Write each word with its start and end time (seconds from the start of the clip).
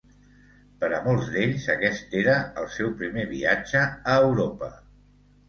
Per 0.83 0.87
a 0.97 1.01
molts 1.07 1.29
d'ells 1.35 1.67
aquest 1.73 2.15
era 2.23 2.39
el 2.63 2.67
seu 2.77 2.91
primer 3.03 3.27
viatge 3.35 3.85
a 4.17 4.19
Europa. 4.25 4.73